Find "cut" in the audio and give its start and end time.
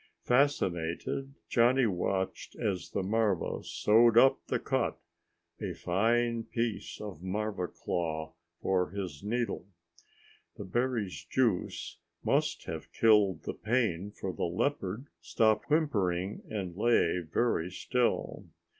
4.57-4.97